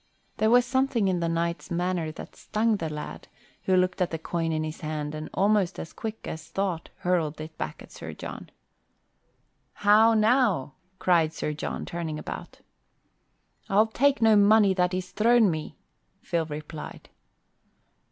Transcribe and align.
There 0.37 0.49
was 0.49 0.65
something 0.65 1.07
in 1.07 1.19
the 1.19 1.29
knight's 1.29 1.69
manner 1.69 2.11
that 2.13 2.35
stung 2.35 2.77
the 2.77 2.89
lad, 2.91 3.27
who 3.65 3.75
looked 3.77 4.01
at 4.01 4.09
the 4.09 4.17
coin 4.17 4.51
in 4.51 4.63
his 4.63 4.81
hand 4.81 5.13
and 5.13 5.29
almost 5.31 5.77
as 5.77 5.93
quick 5.93 6.27
as 6.27 6.49
thought 6.49 6.89
hurled 7.01 7.39
it 7.39 7.55
back 7.59 7.83
at 7.83 7.91
Sir 7.91 8.11
John. 8.13 8.49
"How 9.73 10.15
now?" 10.15 10.73
cried 10.97 11.33
Sir 11.33 11.53
John, 11.53 11.85
turning 11.85 12.17
about. 12.17 12.61
"I'll 13.69 13.85
take 13.85 14.23
no 14.23 14.35
money 14.35 14.73
that 14.73 14.95
is 14.95 15.11
thrown 15.11 15.51
me," 15.51 15.77
Phil 16.23 16.47
replied. 16.47 17.09